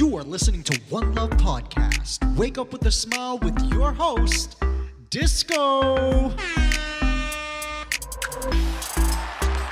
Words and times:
You 0.00 0.16
are 0.16 0.22
listening 0.22 0.62
to 0.62 0.80
One 0.88 1.14
Love 1.14 1.28
Podcast. 1.32 2.24
Wake 2.34 2.56
up 2.56 2.72
with 2.72 2.86
a 2.86 2.90
smile 2.90 3.36
with 3.36 3.60
your 3.70 3.92
host, 3.92 4.56
Disco. 5.10 6.30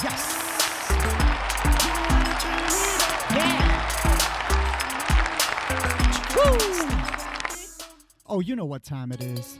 Yes. 0.05 0.93
Yeah. 3.35 3.87
Woo. 6.37 6.59
Oh, 8.27 8.41
you 8.41 8.55
know 8.55 8.67
what 8.67 8.85
time 8.85 9.13
it 9.13 9.23
is. 9.23 9.59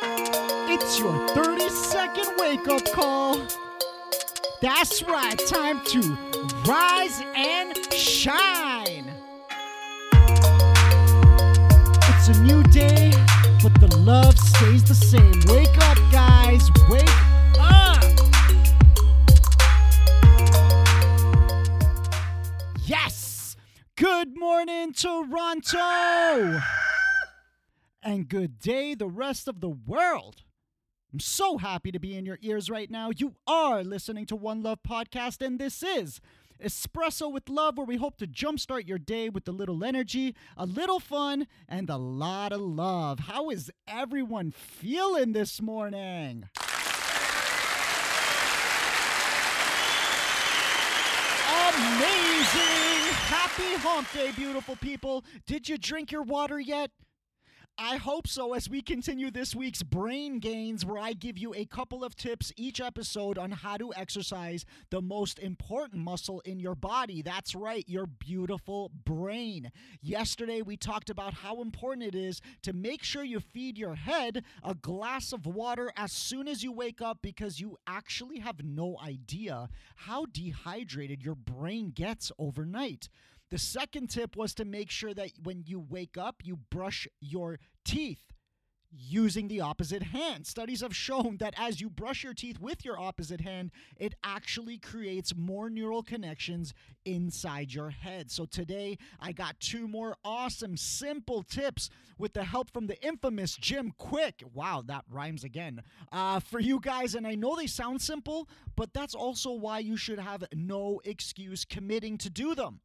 It's 0.00 0.98
your 0.98 1.28
30 1.34 1.68
second 1.68 2.28
wake 2.38 2.66
up 2.66 2.90
call. 2.92 3.38
That's 4.62 5.02
right, 5.02 5.38
time 5.46 5.84
to 5.84 6.00
rise 6.66 7.22
and 7.36 7.76
shine. 7.92 8.77
A 12.28 12.42
new 12.42 12.62
day, 12.64 13.10
but 13.62 13.72
the 13.80 13.96
love 14.00 14.38
stays 14.38 14.84
the 14.84 14.94
same. 14.94 15.32
Wake 15.46 15.78
up, 15.78 15.96
guys, 16.12 16.68
wake 16.90 17.08
up. 17.58 18.04
Yes! 22.84 23.56
Good 23.96 24.36
morning, 24.36 24.92
Toronto! 24.92 26.60
And 28.02 28.28
good 28.28 28.58
day, 28.58 28.94
the 28.94 29.08
rest 29.08 29.48
of 29.48 29.62
the 29.62 29.70
world. 29.70 30.42
I'm 31.10 31.20
so 31.20 31.56
happy 31.56 31.90
to 31.92 31.98
be 31.98 32.14
in 32.14 32.26
your 32.26 32.38
ears 32.42 32.68
right 32.68 32.90
now. 32.90 33.08
You 33.08 33.36
are 33.46 33.82
listening 33.82 34.26
to 34.26 34.36
One 34.36 34.62
Love 34.62 34.80
Podcast, 34.86 35.40
and 35.40 35.58
this 35.58 35.82
is 35.82 36.20
Espresso 36.62 37.32
with 37.32 37.48
Love, 37.48 37.78
where 37.78 37.86
we 37.86 37.96
hope 37.96 38.16
to 38.18 38.26
jumpstart 38.26 38.88
your 38.88 38.98
day 38.98 39.28
with 39.28 39.46
a 39.48 39.52
little 39.52 39.84
energy, 39.84 40.34
a 40.56 40.66
little 40.66 41.00
fun, 41.00 41.46
and 41.68 41.88
a 41.88 41.96
lot 41.96 42.52
of 42.52 42.60
love. 42.60 43.20
How 43.20 43.50
is 43.50 43.70
everyone 43.86 44.50
feeling 44.50 45.32
this 45.32 45.62
morning? 45.62 46.48
Amazing! 51.68 53.14
Happy 53.28 53.74
hump 53.76 54.12
day, 54.12 54.32
beautiful 54.32 54.76
people. 54.76 55.24
Did 55.46 55.68
you 55.68 55.78
drink 55.78 56.10
your 56.10 56.22
water 56.22 56.58
yet? 56.58 56.90
I 57.80 57.94
hope 57.94 58.26
so 58.26 58.54
as 58.54 58.68
we 58.68 58.82
continue 58.82 59.30
this 59.30 59.54
week's 59.54 59.84
Brain 59.84 60.40
Gains, 60.40 60.84
where 60.84 60.98
I 61.00 61.12
give 61.12 61.38
you 61.38 61.54
a 61.54 61.64
couple 61.64 62.02
of 62.02 62.16
tips 62.16 62.52
each 62.56 62.80
episode 62.80 63.38
on 63.38 63.52
how 63.52 63.76
to 63.76 63.94
exercise 63.94 64.64
the 64.90 65.00
most 65.00 65.38
important 65.38 66.02
muscle 66.02 66.40
in 66.40 66.58
your 66.58 66.74
body. 66.74 67.22
That's 67.22 67.54
right, 67.54 67.84
your 67.88 68.06
beautiful 68.06 68.90
brain. 69.04 69.70
Yesterday, 70.02 70.60
we 70.60 70.76
talked 70.76 71.08
about 71.08 71.34
how 71.34 71.62
important 71.62 72.08
it 72.08 72.16
is 72.16 72.40
to 72.62 72.72
make 72.72 73.04
sure 73.04 73.22
you 73.22 73.38
feed 73.38 73.78
your 73.78 73.94
head 73.94 74.42
a 74.64 74.74
glass 74.74 75.32
of 75.32 75.46
water 75.46 75.92
as 75.96 76.10
soon 76.10 76.48
as 76.48 76.64
you 76.64 76.72
wake 76.72 77.00
up 77.00 77.18
because 77.22 77.60
you 77.60 77.76
actually 77.86 78.40
have 78.40 78.64
no 78.64 78.98
idea 79.00 79.68
how 79.94 80.26
dehydrated 80.32 81.22
your 81.22 81.36
brain 81.36 81.92
gets 81.94 82.32
overnight. 82.40 83.08
The 83.50 83.58
second 83.58 84.08
tip 84.08 84.36
was 84.36 84.54
to 84.54 84.64
make 84.64 84.90
sure 84.90 85.14
that 85.14 85.30
when 85.42 85.64
you 85.66 85.80
wake 85.80 86.18
up, 86.18 86.42
you 86.44 86.58
brush 86.70 87.08
your 87.20 87.58
teeth 87.84 88.32
using 88.90 89.48
the 89.48 89.60
opposite 89.60 90.02
hand. 90.02 90.46
Studies 90.46 90.80
have 90.80 90.94
shown 90.94 91.36
that 91.38 91.54
as 91.56 91.80
you 91.80 91.90
brush 91.90 92.24
your 92.24 92.34
teeth 92.34 92.58
with 92.60 92.84
your 92.84 92.98
opposite 92.98 93.40
hand, 93.40 93.70
it 93.96 94.14
actually 94.24 94.78
creates 94.78 95.34
more 95.36 95.68
neural 95.68 96.02
connections 96.02 96.72
inside 97.04 97.72
your 97.72 97.90
head. 97.90 98.30
So 98.30 98.44
today, 98.44 98.98
I 99.20 99.32
got 99.32 99.60
two 99.60 99.88
more 99.88 100.16
awesome, 100.24 100.76
simple 100.76 101.42
tips 101.42 101.90
with 102.18 102.32
the 102.32 102.44
help 102.44 102.72
from 102.72 102.86
the 102.86 103.00
infamous 103.04 103.56
Jim 103.56 103.92
Kwik. 103.98 104.42
Wow, 104.52 104.82
that 104.86 105.04
rhymes 105.10 105.44
again. 105.44 105.82
Uh, 106.10 106.40
for 106.40 106.58
you 106.60 106.80
guys, 106.80 107.14
and 107.14 107.26
I 107.26 107.34
know 107.34 107.56
they 107.56 107.66
sound 107.66 108.02
simple, 108.02 108.48
but 108.76 108.92
that's 108.92 109.14
also 109.14 109.52
why 109.52 109.78
you 109.78 109.96
should 109.96 110.18
have 110.18 110.44
no 110.54 111.00
excuse 111.04 111.64
committing 111.64 112.18
to 112.18 112.30
do 112.30 112.54
them. 112.54 112.80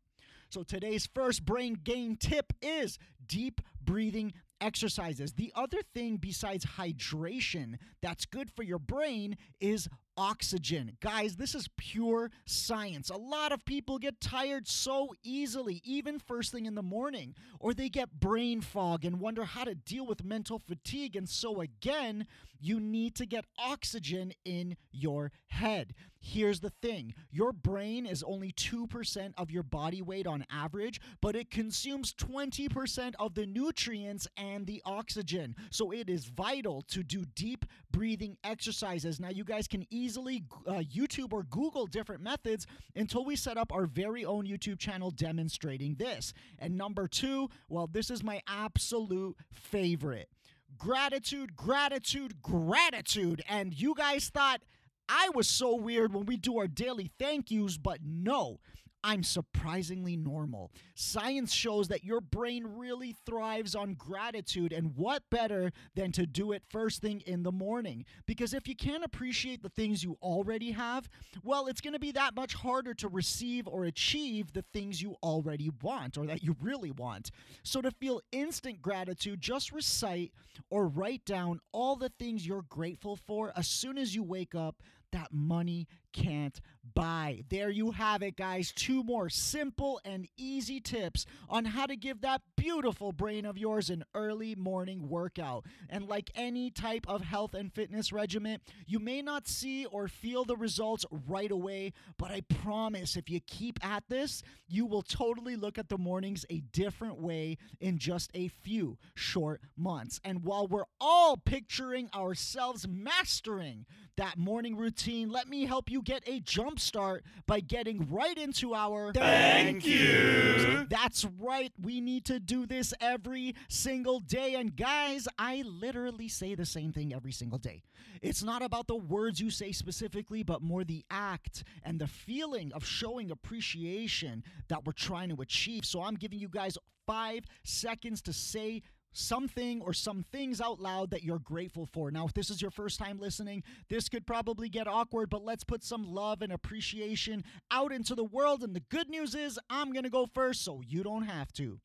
So 0.53 0.61
today's 0.61 1.09
first 1.15 1.45
brain 1.45 1.79
gain 1.83 2.15
tip 2.15 2.53
is 2.61 2.99
deep 3.25 3.59
breathing 3.83 4.33
exercises. 4.61 5.33
The 5.33 5.51
other 5.55 5.79
thing 5.95 6.17
besides 6.17 6.63
hydration 6.77 7.77
that's 8.03 8.27
good 8.27 8.51
for 8.55 8.61
your 8.61 8.77
brain 8.77 9.35
is 9.59 9.89
oxygen. 10.17 10.97
Guys, 11.01 11.35
this 11.35 11.55
is 11.55 11.69
pure 11.77 12.31
science. 12.45 13.09
A 13.09 13.17
lot 13.17 13.51
of 13.51 13.65
people 13.65 13.97
get 13.97 14.21
tired 14.21 14.67
so 14.67 15.13
easily, 15.23 15.81
even 15.83 16.19
first 16.19 16.51
thing 16.51 16.65
in 16.65 16.75
the 16.75 16.81
morning, 16.83 17.35
or 17.59 17.73
they 17.73 17.89
get 17.89 18.19
brain 18.19 18.61
fog 18.61 19.05
and 19.05 19.19
wonder 19.19 19.43
how 19.43 19.63
to 19.63 19.75
deal 19.75 20.05
with 20.05 20.23
mental 20.23 20.59
fatigue. 20.59 21.15
And 21.15 21.27
so, 21.27 21.61
again, 21.61 22.27
you 22.59 22.79
need 22.79 23.15
to 23.15 23.25
get 23.25 23.45
oxygen 23.57 24.31
in 24.45 24.77
your 24.91 25.31
head. 25.47 25.93
Here's 26.25 26.61
the 26.61 26.69
thing 26.69 27.13
your 27.29 27.51
brain 27.51 28.05
is 28.05 28.23
only 28.23 28.53
2% 28.53 29.33
of 29.37 29.51
your 29.51 29.63
body 29.63 30.01
weight 30.01 30.25
on 30.25 30.45
average, 30.49 31.01
but 31.21 31.35
it 31.35 31.51
consumes 31.51 32.13
20% 32.13 33.13
of 33.19 33.35
the 33.35 33.45
nutrients 33.45 34.25
and 34.37 34.65
the 34.65 34.81
oxygen. 34.85 35.55
So 35.69 35.91
it 35.91 36.09
is 36.09 36.25
vital 36.25 36.83
to 36.83 37.03
do 37.03 37.25
deep 37.35 37.65
breathing 37.91 38.37
exercises. 38.45 39.19
Now, 39.19 39.29
you 39.29 39.43
guys 39.43 39.67
can 39.67 39.85
easily 39.89 40.02
uh, 40.07 40.81
YouTube 40.81 41.33
or 41.33 41.43
Google 41.43 41.87
different 41.87 42.21
methods 42.21 42.65
until 42.95 43.25
we 43.25 43.35
set 43.35 43.57
up 43.57 43.71
our 43.73 43.85
very 43.85 44.25
own 44.25 44.45
YouTube 44.45 44.79
channel 44.79 45.11
demonstrating 45.11 45.95
this. 45.95 46.33
And 46.59 46.77
number 46.77 47.07
two, 47.07 47.49
well, 47.69 47.87
this 47.87 48.09
is 48.09 48.23
my 48.23 48.41
absolute 48.47 49.35
favorite 49.51 50.29
gratitude, 50.77 51.55
gratitude, 51.55 52.41
gratitude. 52.41 53.41
And 53.47 53.73
you 53.73 53.93
guys 53.95 54.29
thought 54.29 54.61
I 55.07 55.29
was 55.33 55.47
so 55.47 55.75
weird 55.75 56.13
when 56.13 56.25
we 56.25 56.37
do 56.37 56.57
our 56.57 56.67
daily 56.67 57.11
thank 57.19 57.51
yous, 57.51 57.77
but 57.77 57.99
no. 58.03 58.59
I'm 59.03 59.23
surprisingly 59.23 60.15
normal. 60.15 60.71
Science 60.95 61.51
shows 61.51 61.89
that 61.89 62.05
your 62.05 62.21
brain 62.21 62.65
really 62.65 63.15
thrives 63.25 63.75
on 63.75 63.95
gratitude, 63.95 64.71
and 64.71 64.95
what 64.95 65.23
better 65.29 65.71
than 65.95 66.11
to 66.13 66.25
do 66.25 66.53
it 66.53 66.63
first 66.69 67.01
thing 67.01 67.21
in 67.25 67.43
the 67.43 67.51
morning? 67.51 68.05
Because 68.25 68.53
if 68.53 68.67
you 68.67 68.75
can't 68.75 69.03
appreciate 69.03 69.61
the 69.61 69.69
things 69.69 70.03
you 70.03 70.17
already 70.21 70.71
have, 70.71 71.09
well, 71.43 71.67
it's 71.67 71.81
going 71.81 71.93
to 71.93 71.99
be 71.99 72.13
that 72.13 72.33
much 72.33 72.53
harder 72.53 72.93
to 72.95 73.09
receive 73.09 73.67
or 73.67 73.83
achieve 73.83 74.53
the 74.53 74.63
things 74.73 75.01
you 75.01 75.15
already 75.21 75.69
want 75.81 76.17
or 76.17 76.25
that 76.25 76.43
you 76.43 76.55
really 76.61 76.91
want. 76.91 77.31
So, 77.63 77.81
to 77.81 77.91
feel 77.91 78.21
instant 78.31 78.81
gratitude, 78.81 79.41
just 79.41 79.73
recite 79.73 80.31
or 80.69 80.87
write 80.87 81.25
down 81.25 81.59
all 81.73 81.97
the 81.97 82.11
things 82.19 82.47
you're 82.47 82.65
grateful 82.69 83.17
for 83.17 83.51
as 83.57 83.67
soon 83.67 83.97
as 83.97 84.15
you 84.15 84.23
wake 84.23 84.55
up 84.55 84.81
that 85.11 85.31
money 85.31 85.87
can't 86.13 86.61
buy. 86.93 87.43
There 87.49 87.69
you 87.69 87.91
have 87.91 88.21
it, 88.21 88.35
guys. 88.35 88.71
Two 88.75 89.03
more 89.03 89.29
simple 89.29 89.99
and 90.05 90.27
easy 90.37 90.79
tips 90.79 91.25
on 91.49 91.65
how 91.65 91.85
to 91.85 91.95
give 91.95 92.21
that 92.21 92.41
beautiful 92.55 93.11
brain 93.11 93.45
of 93.45 93.57
yours 93.57 93.89
an 93.89 94.03
early 94.13 94.55
morning 94.55 95.09
workout. 95.09 95.65
And 95.89 96.07
like 96.07 96.29
any 96.35 96.69
type 96.69 97.05
of 97.07 97.21
health 97.21 97.53
and 97.53 97.73
fitness 97.73 98.11
regimen, 98.11 98.59
you 98.85 98.99
may 98.99 99.21
not 99.21 99.47
see 99.47 99.85
or 99.85 100.07
feel 100.07 100.43
the 100.43 100.57
results 100.57 101.05
right 101.27 101.51
away, 101.51 101.93
but 102.17 102.31
I 102.31 102.41
promise 102.41 103.15
if 103.15 103.29
you 103.29 103.39
keep 103.39 103.83
at 103.85 104.03
this, 104.09 104.43
you 104.67 104.85
will 104.85 105.01
totally 105.01 105.55
look 105.55 105.77
at 105.77 105.89
the 105.89 105.97
mornings 105.97 106.45
a 106.49 106.59
different 106.59 107.19
way 107.19 107.57
in 107.79 107.97
just 107.97 108.29
a 108.33 108.49
few 108.49 108.97
short 109.15 109.61
months. 109.75 110.19
And 110.23 110.43
while 110.43 110.67
we're 110.67 110.83
all 110.99 111.37
picturing 111.37 112.09
ourselves 112.13 112.87
mastering 112.87 113.85
that 114.17 114.37
morning 114.37 114.75
routine, 114.75 115.29
let 115.29 115.47
me 115.47 115.65
help 115.65 115.89
you 115.89 116.02
get 116.03 116.23
a 116.27 116.39
jump 116.39 116.79
start 116.79 117.23
by 117.47 117.59
getting 117.59 118.09
right 118.09 118.37
into 118.37 118.73
our 118.73 119.13
Thank 119.13 119.85
you. 119.85 120.85
That's 120.89 121.25
right. 121.39 121.71
We 121.81 122.01
need 122.01 122.25
to 122.25 122.39
do 122.39 122.65
this 122.65 122.93
every 122.99 123.55
single 123.69 124.19
day. 124.19 124.55
And 124.55 124.75
guys, 124.75 125.27
I 125.37 125.63
literally 125.65 126.27
say 126.27 126.55
the 126.55 126.65
same 126.65 126.91
thing 126.91 127.13
every 127.13 127.31
single 127.31 127.59
day. 127.59 127.83
It's 128.21 128.43
not 128.43 128.61
about 128.61 128.87
the 128.87 128.95
words 128.95 129.39
you 129.39 129.49
say 129.49 129.71
specifically, 129.71 130.43
but 130.43 130.61
more 130.61 130.83
the 130.83 131.03
act 131.09 131.63
and 131.83 131.99
the 131.99 132.07
feeling 132.07 132.71
of 132.73 132.85
showing 132.85 133.31
appreciation 133.31 134.43
that 134.69 134.85
we're 134.85 134.93
trying 134.93 135.35
to 135.35 135.41
achieve. 135.41 135.85
So 135.85 136.01
I'm 136.01 136.15
giving 136.15 136.39
you 136.39 136.47
guys 136.47 136.77
five 137.05 137.43
seconds 137.63 138.21
to 138.23 138.33
say 138.33 138.81
something 139.13 139.81
or 139.81 139.93
some 139.93 140.25
things 140.31 140.59
out 140.59 140.81
loud 140.81 141.11
that 141.11 141.23
you're 141.23 141.39
grateful 141.39 141.85
for. 141.85 142.11
Now, 142.11 142.25
if 142.25 142.33
this 142.33 142.49
is 142.49 142.61
your 142.61 142.71
first 142.71 142.99
time 142.99 143.19
listening, 143.19 143.63
this 143.89 144.09
could 144.09 144.27
probably 144.27 144.69
get 144.69 144.87
awkward, 144.87 145.29
but 145.29 145.45
let's 145.45 145.63
put 145.63 145.83
some 145.83 146.13
love 146.13 146.41
and 146.41 146.51
appreciation 146.51 147.43
out 147.71 147.91
into 147.91 148.15
the 148.15 148.23
world. 148.23 148.63
And 148.63 148.75
the 148.75 148.83
good 148.89 149.09
news 149.09 149.35
is, 149.35 149.59
I'm 149.69 149.91
going 149.91 150.03
to 150.03 150.09
go 150.09 150.25
first, 150.25 150.63
so 150.63 150.81
you 150.85 151.03
don't 151.03 151.23
have 151.23 151.53
to. 151.53 151.79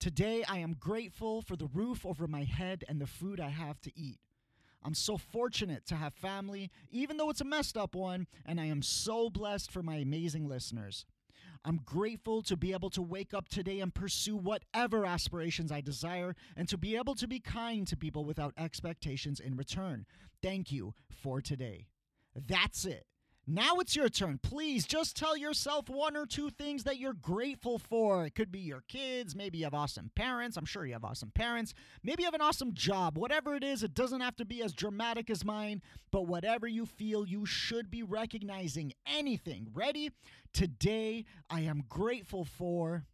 Today, 0.00 0.42
I 0.48 0.58
am 0.58 0.76
grateful 0.78 1.42
for 1.42 1.54
the 1.54 1.68
roof 1.72 2.04
over 2.04 2.26
my 2.26 2.42
head 2.42 2.84
and 2.88 3.00
the 3.00 3.06
food 3.06 3.38
I 3.38 3.50
have 3.50 3.80
to 3.82 3.92
eat. 3.96 4.18
I'm 4.84 4.94
so 4.94 5.16
fortunate 5.16 5.86
to 5.86 5.94
have 5.94 6.12
family, 6.14 6.72
even 6.90 7.16
though 7.16 7.30
it's 7.30 7.40
a 7.40 7.44
messed 7.44 7.76
up 7.76 7.94
one, 7.94 8.26
and 8.44 8.60
I 8.60 8.64
am 8.64 8.82
so 8.82 9.30
blessed 9.30 9.70
for 9.70 9.80
my 9.80 9.96
amazing 9.98 10.48
listeners. 10.48 11.06
I'm 11.64 11.80
grateful 11.84 12.42
to 12.42 12.56
be 12.56 12.72
able 12.72 12.90
to 12.90 13.02
wake 13.02 13.32
up 13.32 13.48
today 13.48 13.80
and 13.80 13.94
pursue 13.94 14.36
whatever 14.36 15.06
aspirations 15.06 15.70
I 15.70 15.80
desire 15.80 16.34
and 16.56 16.68
to 16.68 16.76
be 16.76 16.96
able 16.96 17.14
to 17.16 17.28
be 17.28 17.38
kind 17.38 17.86
to 17.86 17.96
people 17.96 18.24
without 18.24 18.54
expectations 18.58 19.38
in 19.38 19.56
return. 19.56 20.06
Thank 20.42 20.72
you 20.72 20.94
for 21.08 21.40
today. 21.40 21.86
That's 22.34 22.84
it. 22.84 23.06
Now 23.46 23.78
it's 23.80 23.96
your 23.96 24.08
turn. 24.08 24.38
Please 24.38 24.86
just 24.86 25.16
tell 25.16 25.36
yourself 25.36 25.88
one 25.88 26.16
or 26.16 26.26
two 26.26 26.48
things 26.48 26.84
that 26.84 26.98
you're 26.98 27.12
grateful 27.12 27.76
for. 27.78 28.24
It 28.24 28.36
could 28.36 28.52
be 28.52 28.60
your 28.60 28.84
kids. 28.86 29.34
Maybe 29.34 29.58
you 29.58 29.64
have 29.64 29.74
awesome 29.74 30.12
parents. 30.14 30.56
I'm 30.56 30.64
sure 30.64 30.86
you 30.86 30.92
have 30.92 31.04
awesome 31.04 31.32
parents. 31.32 31.74
Maybe 32.04 32.22
you 32.22 32.26
have 32.28 32.34
an 32.34 32.40
awesome 32.40 32.72
job. 32.72 33.18
Whatever 33.18 33.56
it 33.56 33.64
is, 33.64 33.82
it 33.82 33.94
doesn't 33.94 34.20
have 34.20 34.36
to 34.36 34.44
be 34.44 34.62
as 34.62 34.72
dramatic 34.72 35.28
as 35.28 35.44
mine, 35.44 35.82
but 36.12 36.28
whatever 36.28 36.68
you 36.68 36.86
feel, 36.86 37.26
you 37.26 37.44
should 37.44 37.90
be 37.90 38.04
recognizing 38.04 38.92
anything. 39.06 39.66
Ready? 39.74 40.10
Today, 40.52 41.24
I 41.50 41.62
am 41.62 41.82
grateful 41.88 42.44
for. 42.44 43.06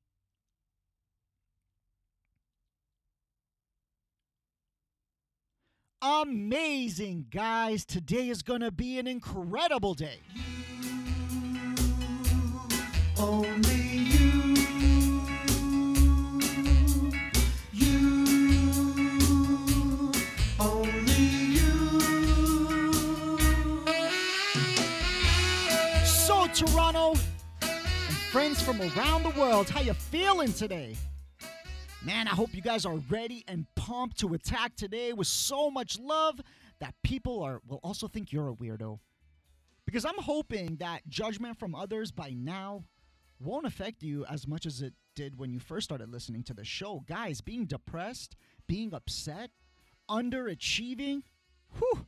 Amazing, 6.00 7.26
guys. 7.28 7.84
Today 7.84 8.28
is 8.28 8.42
going 8.42 8.60
to 8.60 8.70
be 8.70 9.00
an 9.00 9.08
incredible 9.08 9.94
day. 9.94 10.20
Only 13.18 13.74
you. 13.74 14.54
You. 17.72 18.12
Only 20.60 21.24
you. 21.56 22.10
So, 26.04 26.46
Toronto 26.54 27.14
and 27.60 28.16
friends 28.30 28.62
from 28.62 28.80
around 28.80 29.24
the 29.24 29.32
world, 29.36 29.68
how 29.68 29.80
you 29.80 29.94
feeling 29.94 30.52
today? 30.52 30.94
Man, 32.04 32.28
I 32.28 32.30
hope 32.30 32.54
you 32.54 32.62
guys 32.62 32.86
are 32.86 32.98
ready 33.10 33.44
and 33.48 33.66
pumped 33.74 34.20
to 34.20 34.34
attack 34.34 34.76
today 34.76 35.12
with 35.12 35.26
so 35.26 35.68
much 35.68 35.98
love 35.98 36.40
that 36.78 36.94
people 37.02 37.42
are 37.42 37.60
will 37.66 37.80
also 37.82 38.06
think 38.06 38.32
you're 38.32 38.50
a 38.50 38.54
weirdo. 38.54 39.00
Because 39.84 40.04
I'm 40.04 40.18
hoping 40.18 40.76
that 40.76 41.08
judgment 41.08 41.58
from 41.58 41.74
others 41.74 42.12
by 42.12 42.30
now 42.30 42.84
won't 43.40 43.66
affect 43.66 44.04
you 44.04 44.24
as 44.26 44.46
much 44.46 44.64
as 44.64 44.80
it 44.80 44.94
did 45.16 45.38
when 45.38 45.50
you 45.50 45.58
first 45.58 45.86
started 45.86 46.08
listening 46.08 46.44
to 46.44 46.54
the 46.54 46.64
show. 46.64 47.02
Guys, 47.08 47.40
being 47.40 47.64
depressed, 47.64 48.36
being 48.68 48.94
upset, 48.94 49.50
underachieving, 50.08 51.22
whew, 51.78 52.06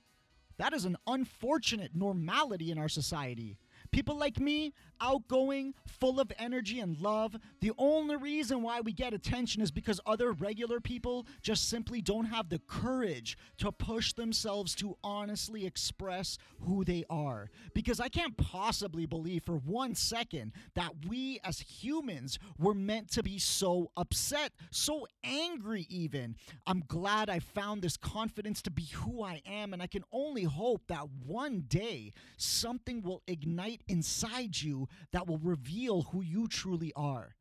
that 0.58 0.72
is 0.72 0.84
an 0.84 0.98
unfortunate 1.08 1.96
normality 1.96 2.70
in 2.70 2.78
our 2.78 2.88
society. 2.88 3.58
People 3.92 4.16
like 4.16 4.38
me, 4.38 4.72
outgoing, 5.00 5.74
full 5.86 6.20
of 6.20 6.30
energy 6.38 6.78
and 6.78 7.00
love, 7.00 7.36
the 7.60 7.72
only 7.76 8.16
reason 8.16 8.62
why 8.62 8.80
we 8.80 8.92
get 8.92 9.12
attention 9.12 9.62
is 9.62 9.70
because 9.70 10.00
other 10.06 10.32
regular 10.32 10.80
people 10.80 11.26
just 11.42 11.68
simply 11.68 12.00
don't 12.00 12.26
have 12.26 12.48
the 12.48 12.60
courage 12.60 13.36
to 13.58 13.72
push 13.72 14.12
themselves 14.12 14.74
to 14.76 14.96
honestly 15.02 15.66
express 15.66 16.38
who 16.60 16.84
they 16.84 17.04
are. 17.10 17.50
Because 17.74 18.00
I 18.00 18.08
can't 18.08 18.36
possibly 18.36 19.06
believe 19.06 19.42
for 19.44 19.56
one 19.56 19.94
second 19.94 20.52
that 20.74 20.92
we 21.08 21.40
as 21.42 21.60
humans 21.60 22.38
were 22.58 22.74
meant 22.74 23.10
to 23.12 23.22
be 23.22 23.38
so 23.38 23.90
upset, 23.96 24.52
so 24.70 25.06
angry, 25.24 25.86
even. 25.88 26.36
I'm 26.66 26.84
glad 26.86 27.28
I 27.28 27.40
found 27.40 27.82
this 27.82 27.96
confidence 27.96 28.62
to 28.62 28.70
be 28.70 28.84
who 28.92 29.22
I 29.22 29.42
am, 29.46 29.72
and 29.72 29.82
I 29.82 29.86
can 29.86 30.04
only 30.12 30.44
hope 30.44 30.82
that 30.88 31.08
one 31.26 31.64
day 31.68 32.12
something 32.36 33.02
will 33.02 33.22
ignite 33.26 33.79
inside 33.88 34.60
you 34.60 34.88
that 35.12 35.26
will 35.26 35.38
reveal 35.38 36.02
who 36.02 36.22
you 36.22 36.48
truly 36.48 36.92
are. 36.94 37.34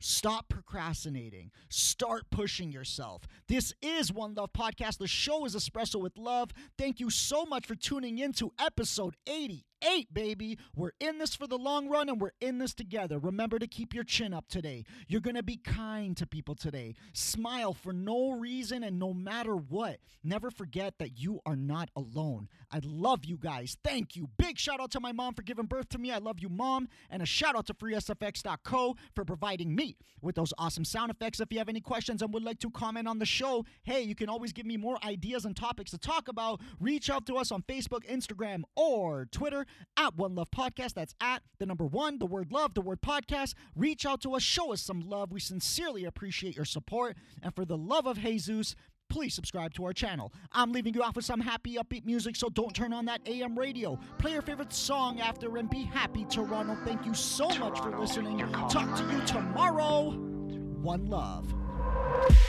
Stop 0.00 0.48
procrastinating. 0.50 1.50
Start 1.70 2.24
pushing 2.30 2.70
yourself. 2.70 3.22
This 3.48 3.72
is 3.80 4.12
One 4.12 4.34
Love 4.34 4.52
Podcast. 4.52 4.98
The 4.98 5.06
show 5.06 5.46
is 5.46 5.54
Espresso 5.56 5.98
with 6.00 6.18
Love. 6.18 6.50
Thank 6.76 7.00
you 7.00 7.08
so 7.08 7.46
much 7.46 7.66
for 7.66 7.74
tuning 7.74 8.18
in 8.18 8.32
to 8.34 8.52
episode 8.60 9.16
88, 9.26 9.64
baby. 10.12 10.58
We're 10.74 10.92
in 11.00 11.18
this 11.18 11.34
for 11.34 11.46
the 11.46 11.58
long 11.58 11.88
run 11.88 12.08
and 12.08 12.20
we're 12.20 12.32
in 12.40 12.58
this 12.58 12.74
together. 12.74 13.18
Remember 13.18 13.58
to 13.58 13.66
keep 13.66 13.94
your 13.94 14.04
chin 14.04 14.32
up 14.32 14.48
today. 14.48 14.84
You're 15.08 15.20
going 15.20 15.36
to 15.36 15.42
be 15.42 15.56
kind 15.56 16.16
to 16.16 16.26
people 16.26 16.54
today. 16.54 16.94
Smile 17.12 17.74
for 17.74 17.92
no 17.92 18.30
reason 18.30 18.82
and 18.82 18.98
no 18.98 19.12
matter 19.12 19.54
what. 19.54 19.98
Never 20.22 20.50
forget 20.50 20.98
that 20.98 21.18
you 21.18 21.40
are 21.44 21.56
not 21.56 21.90
alone. 21.96 22.48
I 22.70 22.80
love 22.82 23.24
you 23.24 23.36
guys. 23.36 23.76
Thank 23.84 24.16
you. 24.16 24.28
Big 24.38 24.58
shout 24.58 24.80
out 24.80 24.90
to 24.92 25.00
my 25.00 25.12
mom 25.12 25.34
for 25.34 25.42
giving 25.42 25.66
birth 25.66 25.88
to 25.90 25.98
me. 25.98 26.10
I 26.10 26.18
love 26.18 26.40
you, 26.40 26.48
mom. 26.48 26.88
And 27.10 27.22
a 27.22 27.26
shout 27.26 27.56
out 27.56 27.66
to 27.66 27.74
freesfx.co 27.74 28.96
for 29.14 29.24
providing 29.24 29.74
me 29.74 29.96
with 30.22 30.34
those 30.34 30.52
awesome 30.58 30.84
sound 30.84 31.10
effects. 31.10 31.40
If 31.40 31.52
you 31.52 31.58
have 31.58 31.68
any 31.68 31.80
questions 31.80 32.22
and 32.22 32.32
would 32.32 32.42
like 32.42 32.58
to 32.60 32.70
comment 32.70 33.06
on 33.06 33.18
the 33.18 33.26
show, 33.26 33.64
hey, 33.82 34.02
you 34.02 34.14
can 34.14 34.28
always 34.28 34.52
give 34.52 34.66
me 34.66 34.76
more 34.76 34.96
ideas 35.04 35.44
and 35.44 35.54
topics 35.54 35.90
to 35.90 35.98
talk 35.98 36.28
about. 36.28 36.60
Reach 36.80 37.10
out 37.10 37.26
to 37.26 37.36
us 37.36 37.52
on 37.52 37.62
Facebook, 37.62 38.08
Instagram, 38.10 38.62
or 38.76 39.26
Twitter 39.30 39.66
at 39.96 40.16
One 40.16 40.34
Love 40.34 40.50
Podcast. 40.50 40.94
That's 40.94 41.14
at 41.20 41.42
the 41.58 41.66
number 41.66 41.86
one, 41.86 42.18
the 42.18 42.26
word 42.26 42.52
love, 42.52 42.74
the 42.74 42.80
word 42.80 43.00
podcast. 43.00 43.54
Reach 43.76 44.06
out 44.06 44.20
to 44.22 44.34
us, 44.34 44.42
show 44.42 44.72
us 44.72 44.80
some 44.80 45.00
love. 45.00 45.32
We 45.32 45.40
sincerely 45.40 46.04
appreciate 46.04 46.56
your 46.56 46.64
support. 46.64 47.16
And 47.42 47.54
for 47.54 47.64
the 47.64 47.76
love 47.76 48.06
of 48.06 48.18
Jesus, 48.18 48.74
please 49.08 49.34
subscribe 49.34 49.74
to 49.74 49.84
our 49.84 49.92
channel. 49.92 50.32
I'm 50.52 50.72
leaving 50.72 50.94
you 50.94 51.02
off 51.02 51.16
with 51.16 51.24
some 51.24 51.40
happy, 51.40 51.76
upbeat 51.76 52.04
music, 52.04 52.36
so 52.36 52.48
don't 52.48 52.74
turn 52.74 52.92
on 52.92 53.04
that 53.06 53.20
AM 53.26 53.58
radio. 53.58 53.98
Play 54.18 54.32
your 54.32 54.42
favorite 54.42 54.72
song 54.72 55.20
after 55.20 55.56
and 55.56 55.70
be 55.70 55.84
happy, 55.84 56.24
Toronto. 56.24 56.76
Thank 56.84 57.06
you 57.06 57.14
so 57.14 57.48
much 57.48 57.78
for 57.80 57.96
listening. 57.98 58.38
Talk 58.68 58.96
to 58.96 59.04
you 59.12 59.20
tomorrow. 59.26 60.10
One 60.10 61.06
love. 61.06 61.52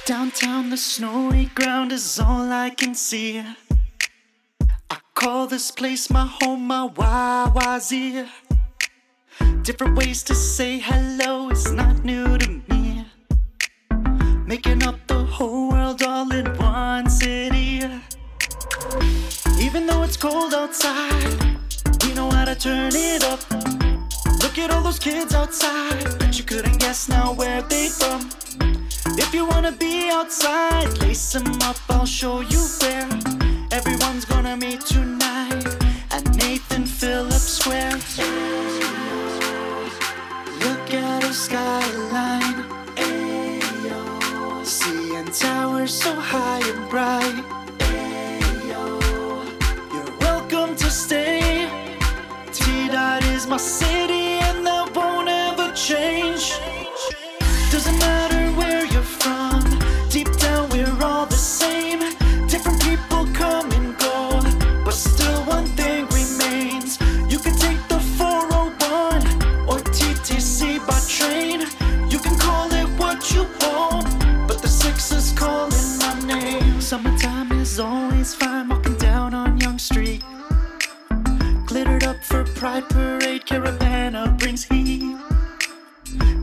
Downtown, 0.05 0.69
the 0.69 0.77
snowy 0.77 1.45
ground 1.55 1.91
is 1.91 2.19
all 2.19 2.51
I 2.51 2.69
can 2.69 2.95
see. 2.95 3.43
Call 5.25 5.47
this 5.47 5.71
place 5.71 6.11
my 6.11 6.27
home, 6.27 6.67
my 6.67 6.87
Wawazir. 6.87 8.29
Different 9.63 9.97
ways 9.97 10.21
to 10.21 10.35
say 10.35 10.77
hello 10.77 11.49
is 11.49 11.71
not 11.71 12.05
new 12.05 12.37
to 12.37 12.61
me. 12.69 13.07
Making 14.45 14.83
up 14.83 14.99
the 15.07 15.25
whole 15.25 15.71
world 15.71 16.03
all 16.03 16.31
in 16.31 16.45
one 16.59 17.09
city. 17.09 17.81
Even 19.59 19.87
though 19.87 20.03
it's 20.03 20.15
cold 20.15 20.53
outside, 20.53 21.57
we 22.03 22.13
know 22.13 22.29
how 22.29 22.45
to 22.45 22.53
turn 22.53 22.91
it 22.93 23.23
up. 23.23 23.41
Look 24.43 24.59
at 24.59 24.69
all 24.69 24.83
those 24.83 24.99
kids 24.99 25.33
outside, 25.33 26.19
bet 26.19 26.37
you 26.37 26.45
couldn't 26.45 26.77
guess 26.77 27.09
now 27.09 27.33
where 27.33 27.63
they 27.63 27.87
from. 27.87 28.29
If 29.17 29.33
you 29.33 29.47
wanna 29.47 29.71
be 29.71 30.07
outside, 30.11 30.99
lace 30.99 31.31
them 31.31 31.47
up, 31.63 31.77
I'll 31.89 32.05
show 32.05 32.41
you 32.41 32.59
where. 32.59 33.24
Towers 45.39 45.93
so 45.93 46.15
high 46.15 46.61
and 46.65 46.89
bright. 46.89 47.64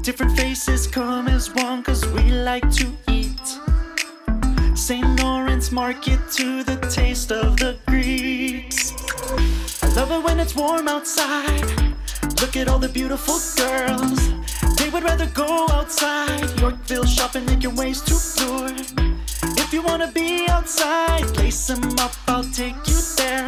Different 0.03 0.37
faces 0.37 0.89
come 0.89 1.29
as 1.29 1.55
one 1.55 1.85
cause 1.85 2.05
we 2.09 2.33
like 2.33 2.69
to 2.73 2.91
eat. 3.09 3.39
St. 4.75 5.23
Lawrence 5.23 5.71
Market 5.71 6.19
to 6.33 6.65
the 6.65 6.75
taste 6.91 7.31
of 7.31 7.57
the 7.57 7.79
Greeks. 7.87 8.93
I 9.81 9.87
love 9.95 10.11
it 10.11 10.25
when 10.25 10.41
it's 10.41 10.57
warm 10.57 10.89
outside. 10.89 11.95
Look 12.41 12.57
at 12.57 12.67
all 12.67 12.81
the 12.81 12.89
beautiful 12.89 13.39
girls. 13.57 14.19
They 14.77 14.91
would 14.91 15.05
rather 15.05 15.27
go 15.27 15.69
outside. 15.71 16.51
Yorkville 16.59 17.07
shopping, 17.07 17.47
making 17.47 17.77
ways 17.77 18.01
to 18.01 18.15
Bloor. 18.43 18.75
If 19.57 19.73
you 19.73 19.83
wanna 19.83 20.11
be 20.11 20.49
outside, 20.49 21.37
lace 21.37 21.69
them 21.69 21.97
up, 22.01 22.13
I'll 22.27 22.51
take 22.51 22.75
you 22.89 23.01
there. 23.17 23.47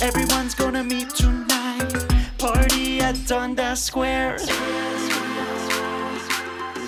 Everyone's 0.00 0.56
gonna 0.56 0.82
meet 0.82 1.10
tonight. 1.10 1.92
Party 2.38 2.98
at 3.00 3.14
Dundas 3.28 3.84
Square. 3.84 4.38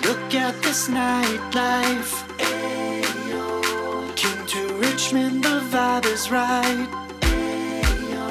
Look 0.07 0.33
at 0.35 0.55
this 0.61 0.87
nightlife. 0.87 2.13
Ayo. 2.39 4.15
Came 4.15 4.45
to 4.53 4.61
Richmond, 4.75 5.43
the 5.43 5.59
vibe 5.71 6.05
is 6.05 6.31
right. 6.31 6.87
Ayo. 7.21 8.27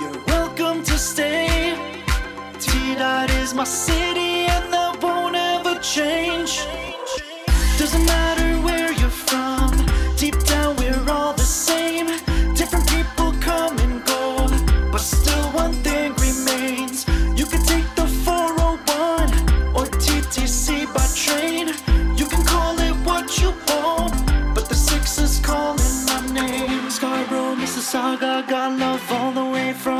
You're 0.00 0.20
welcome 0.26 0.82
to 0.84 0.96
stay. 0.96 1.76
T 2.58 2.94
Dot 2.94 3.30
is 3.42 3.52
my 3.54 3.64
city, 3.64 4.46
and 4.54 4.72
that 4.72 4.94
won't 5.02 5.36
ever 5.36 5.74
change. 5.80 6.52
Doesn't 7.78 8.04
matter 8.06 8.21